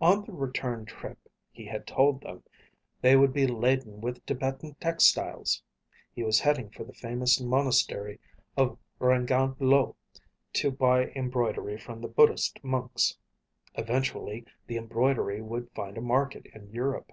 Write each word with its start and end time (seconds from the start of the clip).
On 0.00 0.24
the 0.24 0.32
return 0.32 0.86
trip, 0.86 1.18
he 1.52 1.66
had 1.66 1.86
told 1.86 2.22
them, 2.22 2.42
they 3.02 3.14
would 3.14 3.34
be 3.34 3.46
laden 3.46 4.00
with 4.00 4.24
Tibetan 4.24 4.72
textiles. 4.76 5.62
He 6.14 6.22
was 6.22 6.40
heading 6.40 6.70
for 6.70 6.82
the 6.84 6.94
famous 6.94 7.42
monastery 7.42 8.18
of 8.56 8.78
Rangan 8.98 9.54
Lo 9.60 9.96
to 10.54 10.70
buy 10.70 11.08
embroidery 11.08 11.76
from 11.76 12.00
the 12.00 12.08
Buddhist 12.08 12.64
monks. 12.64 13.18
Eventually, 13.74 14.46
the 14.66 14.78
embroidery 14.78 15.42
would 15.42 15.70
find 15.72 15.98
a 15.98 16.00
market 16.00 16.46
in 16.54 16.70
Europe. 16.70 17.12